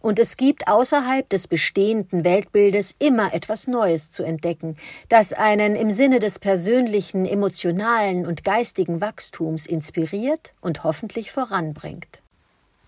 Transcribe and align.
und 0.00 0.18
es 0.18 0.36
gibt 0.36 0.68
außerhalb 0.68 1.28
des 1.28 1.46
bestehenden 1.46 2.24
Weltbildes 2.24 2.94
immer 2.98 3.32
etwas 3.34 3.66
Neues 3.66 4.10
zu 4.10 4.22
entdecken, 4.22 4.76
das 5.08 5.32
einen 5.32 5.76
im 5.76 5.90
Sinne 5.90 6.20
des 6.20 6.38
persönlichen, 6.38 7.26
emotionalen 7.26 8.26
und 8.26 8.44
geistigen 8.44 9.00
Wachstums 9.00 9.66
inspiriert 9.66 10.52
und 10.60 10.84
hoffentlich 10.84 11.30
voranbringt. 11.32 12.20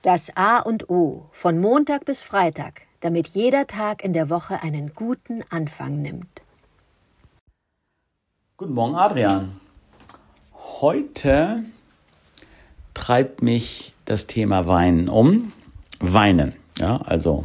Das 0.03 0.37
A 0.37 0.59
und 0.59 0.91
O 0.91 1.27
von 1.31 1.61
Montag 1.61 2.05
bis 2.05 2.23
Freitag, 2.23 2.83
damit 3.01 3.29
jeder 3.29 3.67
Tag 3.67 4.03
in 4.03 4.13
der 4.13 4.31
Woche 4.31 4.63
einen 4.63 4.93
guten 4.95 5.45
Anfang 5.51 6.03
nimmt. 6.03 6.43
Guten 8.57 8.75
Morgen, 8.75 8.95
Adrian. 8.95 9.61
Heute 10.81 11.65
treibt 12.95 13.43
mich 13.43 13.93
das 14.05 14.27
Thema 14.27 14.67
Weinen 14.67 15.09
um. 15.09 15.53
Weinen, 16.01 16.57
ja, 16.79 17.01
also 17.05 17.45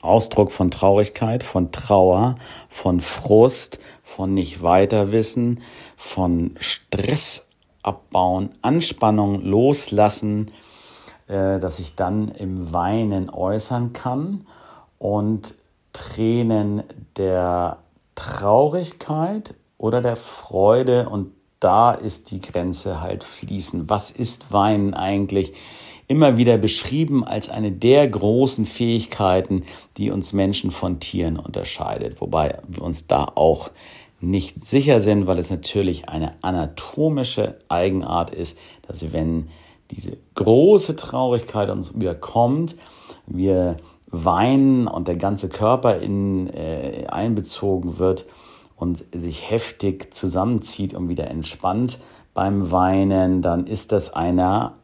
Ausdruck 0.00 0.50
von 0.50 0.70
Traurigkeit, 0.70 1.44
von 1.44 1.70
Trauer, 1.70 2.36
von 2.68 3.00
Frust, 3.00 3.78
von 4.02 4.34
nicht 4.34 4.62
weiterwissen, 4.62 5.62
von 5.96 6.56
Stress 6.58 7.48
abbauen, 7.82 8.50
Anspannung 8.62 9.42
loslassen, 9.42 10.50
äh, 11.28 11.58
dass 11.58 11.78
ich 11.78 11.94
dann 11.94 12.28
im 12.28 12.72
Weinen 12.72 13.30
äußern 13.30 13.92
kann 13.92 14.46
und 14.98 15.54
Tränen 15.92 16.82
der 17.16 17.78
Traurigkeit 18.14 19.54
oder 19.78 20.00
der 20.00 20.16
Freude 20.16 21.08
und 21.08 21.32
da 21.62 21.92
ist 21.92 22.30
die 22.30 22.40
Grenze 22.40 23.00
halt 23.00 23.24
fließen. 23.24 23.88
Was 23.88 24.10
ist 24.10 24.52
Weinen 24.52 24.94
eigentlich? 24.94 25.52
Immer 26.08 26.36
wieder 26.36 26.58
beschrieben 26.58 27.24
als 27.24 27.48
eine 27.48 27.70
der 27.70 28.08
großen 28.08 28.66
Fähigkeiten, 28.66 29.64
die 29.96 30.10
uns 30.10 30.32
Menschen 30.32 30.70
von 30.70 30.98
Tieren 31.00 31.38
unterscheidet. 31.38 32.20
Wobei 32.20 32.58
wir 32.66 32.82
uns 32.82 33.06
da 33.06 33.24
auch 33.34 33.70
nicht 34.20 34.64
sicher 34.64 35.00
sind, 35.00 35.26
weil 35.26 35.38
es 35.38 35.50
natürlich 35.50 36.08
eine 36.08 36.34
anatomische 36.42 37.58
Eigenart 37.68 38.30
ist, 38.30 38.58
dass 38.86 39.12
wenn 39.12 39.48
diese 39.90 40.16
große 40.34 40.96
Traurigkeit 40.96 41.70
uns 41.70 41.90
überkommt, 41.90 42.76
wir 43.26 43.76
weinen 44.08 44.86
und 44.86 45.08
der 45.08 45.16
ganze 45.16 45.48
Körper 45.48 45.98
in, 45.98 46.48
äh, 46.52 47.06
einbezogen 47.08 47.98
wird 47.98 48.26
und 48.82 49.04
sich 49.14 49.48
heftig 49.48 50.12
zusammenzieht 50.12 50.92
und 50.92 51.08
wieder 51.08 51.30
entspannt 51.30 52.00
beim 52.34 52.72
Weinen, 52.72 53.40
dann 53.40 53.68
ist 53.68 53.92
das 53.92 54.12
einer 54.12 54.74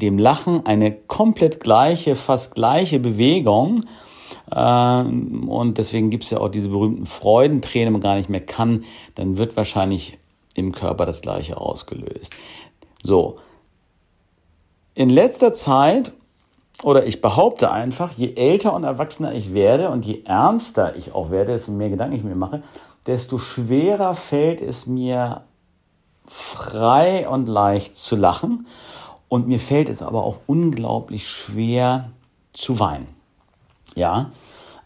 dem 0.00 0.16
Lachen 0.16 0.64
eine 0.64 0.92
komplett 0.92 1.58
gleiche, 1.58 2.14
fast 2.14 2.54
gleiche 2.54 3.00
Bewegung. 3.00 3.80
Ähm, 4.54 5.48
und 5.48 5.76
deswegen 5.76 6.10
gibt 6.10 6.22
es 6.22 6.30
ja 6.30 6.38
auch 6.38 6.50
diese 6.50 6.68
berühmten 6.68 7.04
Freudentränen, 7.04 7.86
wenn 7.86 7.92
man 7.94 8.00
gar 8.00 8.14
nicht 8.14 8.30
mehr 8.30 8.46
kann, 8.46 8.84
dann 9.16 9.36
wird 9.36 9.56
wahrscheinlich 9.56 10.18
im 10.54 10.70
Körper 10.70 11.04
das 11.04 11.20
gleiche 11.20 11.56
ausgelöst. 11.56 12.32
So, 13.02 13.38
in 14.94 15.10
letzter 15.10 15.52
Zeit, 15.52 16.12
oder 16.82 17.06
ich 17.06 17.20
behaupte 17.20 17.70
einfach, 17.70 18.12
je 18.12 18.34
älter 18.34 18.74
und 18.74 18.84
erwachsener 18.84 19.32
ich 19.32 19.54
werde 19.54 19.90
und 19.90 20.04
je 20.04 20.22
ernster 20.24 20.96
ich 20.96 21.14
auch 21.14 21.30
werde, 21.30 21.52
desto 21.52 21.72
mehr 21.72 21.90
Gedanken 21.90 22.16
ich 22.16 22.24
mir 22.24 22.34
mache, 22.34 22.62
desto 23.06 23.38
schwerer 23.38 24.14
fällt 24.14 24.60
es 24.60 24.86
mir 24.86 25.42
frei 26.26 27.28
und 27.28 27.48
leicht 27.48 27.96
zu 27.96 28.16
lachen. 28.16 28.66
Und 29.28 29.48
mir 29.48 29.58
fällt 29.58 29.88
es 29.88 30.02
aber 30.02 30.24
auch 30.24 30.36
unglaublich 30.46 31.28
schwer 31.28 32.10
zu 32.52 32.78
weinen. 32.78 33.08
Ja, 33.94 34.30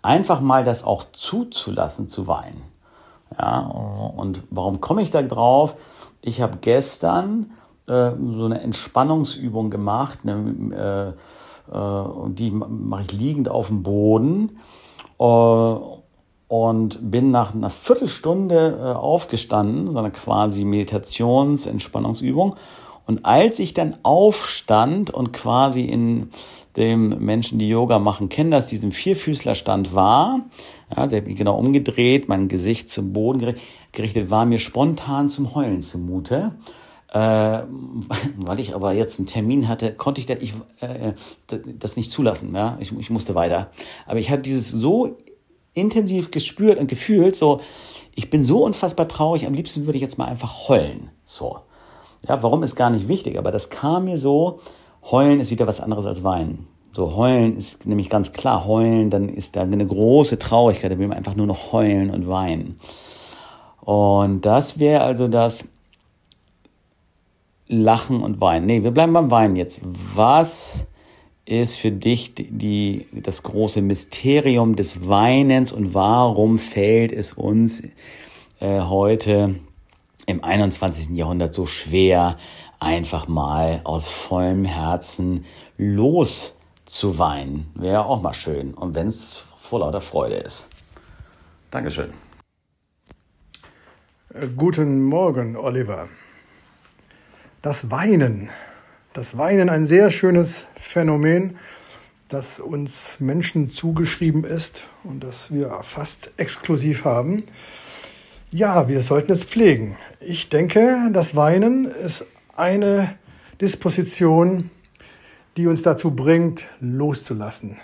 einfach 0.02 0.40
mal 0.40 0.64
das 0.64 0.84
auch 0.84 1.04
zuzulassen 1.12 2.08
zu 2.08 2.26
weinen. 2.26 2.62
Ja, 3.38 3.60
und 3.60 4.42
warum 4.50 4.80
komme 4.80 5.02
ich 5.02 5.10
da 5.10 5.22
drauf? 5.22 5.76
Ich 6.22 6.40
habe 6.40 6.58
gestern 6.60 7.52
äh, 7.86 8.10
so 8.10 8.44
eine 8.44 8.60
Entspannungsübung 8.60 9.70
gemacht, 9.70 10.20
eine, 10.22 11.14
äh, 11.16 11.20
äh, 11.72 12.30
die 12.30 12.50
mache 12.50 13.02
ich 13.02 13.12
liegend 13.12 13.48
auf 13.48 13.68
dem 13.68 13.82
Boden 13.82 14.58
äh, 15.18 15.22
und 15.22 17.10
bin 17.10 17.30
nach 17.30 17.54
einer 17.54 17.70
Viertelstunde 17.70 18.78
äh, 18.80 18.96
aufgestanden, 18.96 19.92
so 19.92 19.98
eine 19.98 20.10
quasi 20.10 20.64
Meditations-, 20.64 21.66
Entspannungsübung. 21.66 22.56
Und 23.06 23.24
als 23.24 23.58
ich 23.58 23.74
dann 23.74 23.96
aufstand 24.02 25.10
und 25.10 25.32
quasi 25.32 25.82
in 25.82 26.30
dem 26.76 27.24
Menschen, 27.24 27.58
die 27.58 27.68
Yoga 27.68 27.98
machen, 27.98 28.28
kennen 28.28 28.50
das, 28.50 28.66
diesem 28.66 28.92
Vierfüßlerstand 28.92 29.94
war, 29.94 30.40
ja, 30.94 31.08
sie 31.08 31.16
hat 31.16 31.26
mich 31.26 31.36
genau 31.36 31.56
umgedreht, 31.56 32.28
mein 32.28 32.48
Gesicht 32.48 32.88
zum 32.88 33.12
Boden 33.12 33.56
gerichtet, 33.92 34.30
war 34.30 34.44
mir 34.44 34.58
spontan 34.58 35.28
zum 35.28 35.54
Heulen 35.54 35.82
zumute. 35.82 36.52
Äh, 37.12 37.62
weil 38.36 38.60
ich 38.60 38.74
aber 38.74 38.92
jetzt 38.92 39.18
einen 39.18 39.26
Termin 39.26 39.68
hatte, 39.68 39.92
konnte 39.92 40.20
ich 40.20 40.26
das, 40.26 40.38
ich, 40.40 40.54
äh, 40.80 41.12
das 41.78 41.96
nicht 41.96 42.10
zulassen. 42.10 42.54
Ja? 42.54 42.76
Ich, 42.80 42.96
ich 42.96 43.10
musste 43.10 43.34
weiter. 43.34 43.70
Aber 44.06 44.18
ich 44.18 44.30
habe 44.30 44.42
dieses 44.42 44.70
so 44.70 45.16
intensiv 45.74 46.30
gespürt 46.30 46.78
und 46.78 46.88
gefühlt, 46.88 47.36
so, 47.36 47.60
ich 48.14 48.30
bin 48.30 48.44
so 48.44 48.64
unfassbar 48.64 49.08
traurig, 49.08 49.46
am 49.46 49.54
liebsten 49.54 49.86
würde 49.86 49.96
ich 49.96 50.02
jetzt 50.02 50.18
mal 50.18 50.26
einfach 50.26 50.68
heulen. 50.68 51.10
So. 51.24 51.58
Ja, 52.28 52.42
warum 52.42 52.62
ist 52.62 52.76
gar 52.76 52.90
nicht 52.90 53.08
wichtig, 53.08 53.38
aber 53.38 53.50
das 53.50 53.70
kam 53.70 54.04
mir 54.04 54.18
so, 54.18 54.60
heulen 55.10 55.40
ist 55.40 55.50
wieder 55.50 55.66
was 55.66 55.80
anderes 55.80 56.06
als 56.06 56.22
weinen. 56.22 56.66
So, 56.92 57.14
heulen 57.16 57.56
ist 57.56 57.86
nämlich 57.86 58.10
ganz 58.10 58.32
klar, 58.32 58.66
heulen, 58.66 59.10
dann 59.10 59.28
ist 59.28 59.56
da 59.56 59.62
eine 59.62 59.86
große 59.86 60.38
Traurigkeit, 60.38 60.92
da 60.92 60.98
will 60.98 61.06
man 61.06 61.16
einfach 61.16 61.36
nur 61.36 61.46
noch 61.46 61.72
heulen 61.72 62.10
und 62.10 62.28
weinen. 62.28 62.78
Und 63.80 64.44
das 64.44 64.78
wäre 64.78 65.02
also 65.02 65.28
das, 65.28 65.68
Lachen 67.70 68.20
und 68.20 68.40
Weinen. 68.40 68.66
Nee, 68.66 68.82
wir 68.82 68.90
bleiben 68.90 69.12
beim 69.12 69.30
Weinen 69.30 69.54
jetzt. 69.54 69.80
Was 69.82 70.88
ist 71.44 71.76
für 71.76 71.92
dich 71.92 72.34
die, 72.34 73.06
das 73.12 73.44
große 73.44 73.80
Mysterium 73.80 74.74
des 74.74 75.08
Weinens 75.08 75.70
und 75.70 75.94
warum 75.94 76.58
fällt 76.58 77.12
es 77.12 77.32
uns 77.32 77.84
äh, 78.58 78.80
heute 78.80 79.54
im 80.26 80.42
21. 80.42 81.16
Jahrhundert 81.16 81.54
so 81.54 81.66
schwer, 81.66 82.36
einfach 82.80 83.28
mal 83.28 83.82
aus 83.84 84.08
vollem 84.08 84.64
Herzen 84.64 85.44
loszuweinen? 85.78 87.70
Wäre 87.76 88.04
auch 88.04 88.20
mal 88.20 88.34
schön. 88.34 88.74
Und 88.74 88.96
wenn 88.96 89.06
es 89.06 89.44
vor 89.58 89.78
lauter 89.78 90.00
Freude 90.00 90.36
ist. 90.36 90.70
Dankeschön. 91.70 92.12
Äh, 94.34 94.48
guten 94.56 95.04
Morgen, 95.04 95.56
Oliver. 95.56 96.08
Das 97.62 97.90
Weinen. 97.90 98.48
Das 99.12 99.36
Weinen 99.36 99.68
ein 99.68 99.86
sehr 99.86 100.10
schönes 100.10 100.64
Phänomen, 100.76 101.58
das 102.26 102.58
uns 102.58 103.20
Menschen 103.20 103.70
zugeschrieben 103.70 104.44
ist 104.44 104.86
und 105.04 105.22
das 105.22 105.52
wir 105.52 105.68
fast 105.82 106.32
exklusiv 106.38 107.04
haben. 107.04 107.44
Ja, 108.50 108.88
wir 108.88 109.02
sollten 109.02 109.32
es 109.32 109.44
pflegen. 109.44 109.98
Ich 110.20 110.48
denke, 110.48 111.10
das 111.12 111.36
Weinen 111.36 111.84
ist 111.84 112.24
eine 112.56 113.18
Disposition, 113.60 114.70
die 115.58 115.66
uns 115.66 115.82
dazu 115.82 116.12
bringt, 116.12 116.66
loszulassen, 116.80 117.76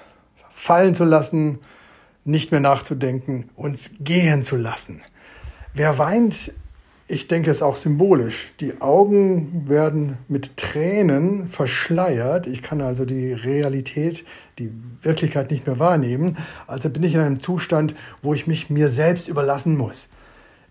fallen 0.48 0.94
zu 0.94 1.04
lassen, 1.04 1.58
nicht 2.24 2.50
mehr 2.50 2.60
nachzudenken, 2.60 3.50
uns 3.56 3.96
gehen 4.00 4.42
zu 4.42 4.56
lassen. 4.56 5.02
Wer 5.74 5.98
weint, 5.98 6.54
ich 7.08 7.28
denke 7.28 7.50
es 7.50 7.58
ist 7.58 7.62
auch 7.62 7.76
symbolisch. 7.76 8.52
Die 8.58 8.80
Augen 8.80 9.68
werden 9.68 10.18
mit 10.26 10.56
Tränen 10.56 11.48
verschleiert. 11.48 12.48
Ich 12.48 12.62
kann 12.62 12.80
also 12.80 13.04
die 13.04 13.32
Realität, 13.32 14.24
die 14.58 14.72
Wirklichkeit 15.02 15.52
nicht 15.52 15.66
mehr 15.66 15.78
wahrnehmen. 15.78 16.36
Also 16.66 16.90
bin 16.90 17.04
ich 17.04 17.14
in 17.14 17.20
einem 17.20 17.40
Zustand, 17.40 17.94
wo 18.22 18.34
ich 18.34 18.48
mich 18.48 18.70
mir 18.70 18.88
selbst 18.88 19.28
überlassen 19.28 19.76
muss. 19.76 20.08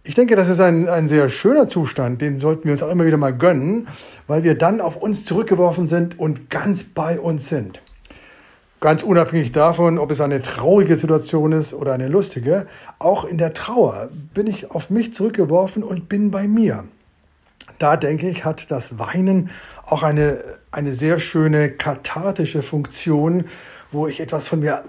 Ich 0.04 0.14
denke, 0.14 0.36
das 0.36 0.50
ist 0.50 0.60
ein, 0.60 0.90
ein 0.90 1.08
sehr 1.08 1.30
schöner 1.30 1.70
Zustand, 1.70 2.22
den 2.22 2.38
sollten 2.38 2.66
wir 2.66 2.74
uns 2.74 2.84
auch 2.84 2.92
immer 2.92 3.06
wieder 3.06 3.18
mal 3.18 3.36
gönnen, 3.36 3.88
weil 4.28 4.44
wir 4.44 4.56
dann 4.56 4.82
auf 4.82 4.98
uns 4.98 5.24
zurückgeworfen 5.24 5.88
sind 5.88 6.20
und 6.20 6.50
ganz 6.50 6.84
bei 6.84 7.20
uns 7.20 7.48
sind. 7.48 7.82
Ganz 8.82 9.04
unabhängig 9.04 9.52
davon, 9.52 9.98
ob 9.98 10.12
es 10.12 10.22
eine 10.22 10.42
traurige 10.42 10.96
Situation 10.96 11.54
ist 11.54 11.74
oder 11.74 11.94
eine 11.94 12.08
lustige, 12.08 12.68
auch 13.00 13.24
in 13.24 13.38
der 13.38 13.54
Trauer 13.54 14.10
bin 14.34 14.48
ich 14.48 14.72
auf 14.72 14.90
mich 14.90 15.14
zurückgeworfen 15.14 15.82
und 15.82 16.10
bin 16.10 16.30
bei 16.30 16.48
mir. 16.48 16.84
da 17.80 17.98
denke 17.98 18.30
ich, 18.30 18.46
hat 18.46 18.72
das 18.72 19.00
Weinen 19.00 19.50
auch 19.86 20.04
eine, 20.04 20.40
eine 20.72 20.94
sehr 20.94 21.20
schöne 21.20 21.72
kathartische 21.72 22.62
Funktion, 22.62 23.46
wo 23.92 24.08
ich 24.08 24.20
etwas 24.20 24.48
von 24.48 24.60
mir 24.60 24.84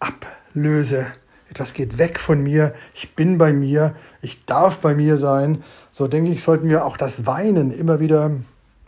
ablöse. 0.00 1.06
Etwas 1.50 1.72
geht 1.72 1.96
weg 1.96 2.18
von 2.18 2.42
mir, 2.42 2.74
ich 2.94 3.14
bin 3.14 3.38
bei 3.38 3.52
mir, 3.52 3.94
ich 4.20 4.44
darf 4.44 4.80
bei 4.80 4.94
mir 4.94 5.16
sein. 5.16 5.62
So 5.90 6.08
denke 6.08 6.30
ich, 6.30 6.42
sollten 6.42 6.68
wir 6.68 6.84
auch 6.84 6.96
das 6.96 7.24
Weinen 7.24 7.70
immer 7.70 8.00
wieder 8.00 8.32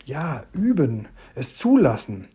ja, 0.05 0.43
üben, 0.51 1.07
es 1.35 1.57
zulassen. 1.57 2.27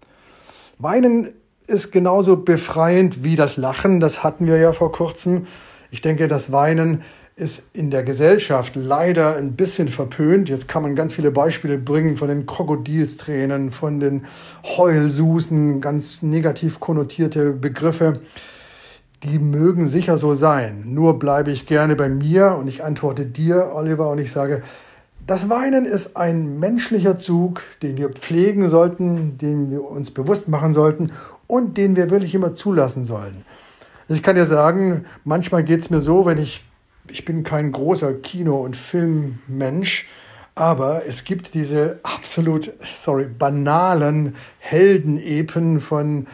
Weinen 0.78 1.32
ist 1.66 1.92
genauso 1.92 2.36
befreiend 2.36 3.24
wie 3.24 3.36
das 3.36 3.56
Lachen, 3.56 4.00
das 4.00 4.22
hatten 4.22 4.46
wir 4.46 4.56
ja 4.56 4.72
vor 4.72 4.92
kurzem. 4.92 5.46
Ich 5.90 6.00
denke, 6.00 6.28
das 6.28 6.52
Weinen 6.52 7.02
ist 7.36 7.64
in 7.74 7.90
der 7.90 8.02
Gesellschaft 8.02 8.76
leider 8.76 9.36
ein 9.36 9.56
bisschen 9.56 9.88
verpönt. 9.88 10.48
Jetzt 10.48 10.68
kann 10.68 10.82
man 10.82 10.96
ganz 10.96 11.12
viele 11.14 11.30
Beispiele 11.30 11.76
bringen 11.76 12.16
von 12.16 12.28
den 12.28 12.46
Krokodilstränen, 12.46 13.72
von 13.72 14.00
den 14.00 14.24
Heulsusen, 14.64 15.82
ganz 15.82 16.22
negativ 16.22 16.80
konnotierte 16.80 17.52
Begriffe. 17.52 18.22
Die 19.22 19.38
mögen 19.38 19.86
sicher 19.86 20.16
so 20.16 20.34
sein. 20.34 20.84
Nur 20.86 21.18
bleibe 21.18 21.50
ich 21.50 21.66
gerne 21.66 21.94
bei 21.94 22.08
mir 22.08 22.56
und 22.58 22.68
ich 22.68 22.82
antworte 22.82 23.26
dir, 23.26 23.70
Oliver, 23.74 24.10
und 24.10 24.18
ich 24.18 24.32
sage, 24.32 24.62
das 25.26 25.48
Weinen 25.48 25.86
ist 25.86 26.16
ein 26.16 26.58
menschlicher 26.58 27.18
Zug, 27.18 27.62
den 27.82 27.96
wir 27.96 28.10
pflegen 28.10 28.68
sollten, 28.68 29.38
den 29.38 29.70
wir 29.70 29.82
uns 29.82 30.10
bewusst 30.10 30.48
machen 30.48 30.72
sollten 30.72 31.12
und 31.46 31.76
den 31.76 31.96
wir 31.96 32.10
wirklich 32.10 32.34
immer 32.34 32.54
zulassen 32.54 33.04
sollen. 33.04 33.44
Ich 34.08 34.22
kann 34.22 34.36
dir 34.36 34.46
sagen, 34.46 35.04
manchmal 35.24 35.64
geht 35.64 35.80
es 35.80 35.90
mir 35.90 36.00
so, 36.00 36.26
wenn 36.26 36.38
ich 36.38 36.64
ich 37.08 37.24
bin 37.24 37.44
kein 37.44 37.72
großer 37.72 38.14
Kino- 38.14 38.64
und 38.64 38.76
Filmmensch, 38.76 40.08
aber 40.54 41.06
es 41.06 41.24
gibt 41.24 41.54
diese 41.54 42.00
absolut, 42.02 42.72
sorry, 42.82 43.26
banalen 43.26 44.34
Heldenepen 44.58 45.80
von 45.80 46.26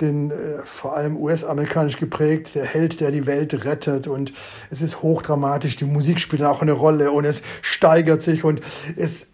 den 0.00 0.30
äh, 0.30 0.62
vor 0.64 0.96
allem 0.96 1.16
US-amerikanisch 1.16 1.98
geprägt, 1.98 2.54
der 2.54 2.64
Held, 2.64 3.00
der 3.00 3.10
die 3.10 3.26
Welt 3.26 3.64
rettet 3.64 4.08
und 4.08 4.32
es 4.70 4.82
ist 4.82 5.02
hochdramatisch, 5.02 5.76
die 5.76 5.84
Musik 5.84 6.20
spielt 6.20 6.42
auch 6.42 6.62
eine 6.62 6.72
Rolle 6.72 7.12
und 7.12 7.24
es 7.24 7.42
steigert 7.62 8.22
sich 8.22 8.44
und 8.44 8.60
es 8.96 9.28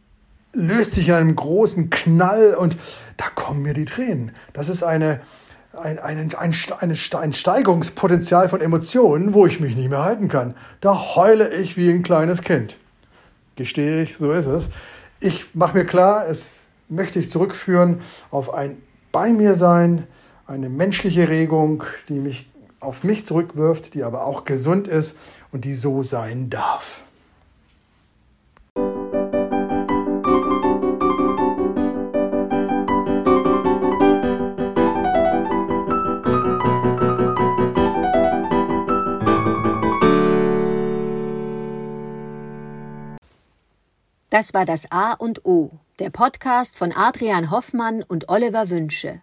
löst 0.52 0.92
sich 0.92 1.08
in 1.08 1.14
einem 1.14 1.36
großen 1.36 1.90
Knall 1.90 2.54
und 2.54 2.76
da 3.16 3.26
kommen 3.34 3.62
mir 3.62 3.74
die 3.74 3.84
Tränen. 3.84 4.32
Das 4.52 4.68
ist 4.68 4.82
eine, 4.82 5.20
ein, 5.72 5.98
ein, 5.98 6.34
ein, 6.34 6.54
ein 6.80 7.34
Steigerungspotenzial 7.34 8.48
von 8.48 8.60
Emotionen, 8.60 9.34
wo 9.34 9.46
ich 9.46 9.60
mich 9.60 9.76
nicht 9.76 9.90
mehr 9.90 10.02
halten 10.02 10.28
kann. 10.28 10.54
Da 10.80 11.16
heule 11.16 11.52
ich 11.54 11.76
wie 11.76 11.90
ein 11.90 12.02
kleines 12.02 12.42
Kind. 12.42 12.78
Gestehe 13.56 14.02
ich, 14.02 14.16
so 14.16 14.32
ist 14.32 14.46
es. 14.46 14.70
Ich 15.20 15.54
mache 15.54 15.76
mir 15.76 15.84
klar, 15.84 16.26
es 16.26 16.52
möchte 16.88 17.18
ich 17.18 17.30
zurückführen 17.30 18.00
auf 18.30 18.52
ein 18.52 18.78
Bei 19.12 19.30
mir 19.30 19.54
sein, 19.54 20.06
eine 20.46 20.68
menschliche 20.68 21.28
Regung, 21.28 21.82
die 22.08 22.20
mich 22.20 22.48
auf 22.80 23.04
mich 23.04 23.26
zurückwirft, 23.26 23.94
die 23.94 24.04
aber 24.04 24.26
auch 24.26 24.44
gesund 24.44 24.86
ist 24.86 25.16
und 25.50 25.64
die 25.64 25.74
so 25.74 26.02
sein 26.02 26.50
darf. 26.50 27.02
Das 44.30 44.52
war 44.52 44.66
das 44.66 44.92
A 44.92 45.14
und 45.14 45.46
O, 45.46 45.70
der 45.98 46.10
Podcast 46.10 46.76
von 46.76 46.92
Adrian 46.92 47.50
Hoffmann 47.50 48.02
und 48.02 48.28
Oliver 48.28 48.68
Wünsche. 48.68 49.22